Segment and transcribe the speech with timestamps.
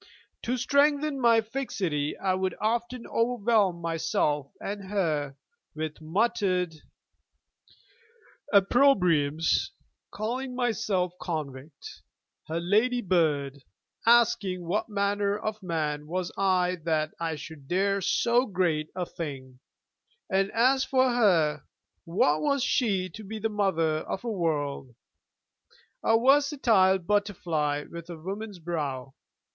[0.41, 5.35] To strengthen my fixity I would often overwhelm myself, and her,
[5.75, 6.73] with muttered
[8.51, 9.69] opprobriums,
[10.09, 12.01] calling myself 'convict,'
[12.47, 13.61] her 'lady bird';
[14.07, 19.59] asking what manner of man was I that I should dare so great a thing;
[20.31, 21.63] and as for her,
[22.05, 24.95] what was she to be the Mother of a world?
[26.03, 29.13] a versatile butterfly with a woman's brow!